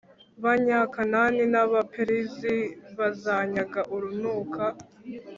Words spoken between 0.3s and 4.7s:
Banyakanani n Abaperizi bazanyanga urunuka